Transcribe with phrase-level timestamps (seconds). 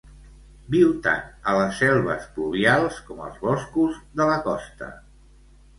[0.75, 4.91] Viu tant a les selves pluvials com als boscos de la costa.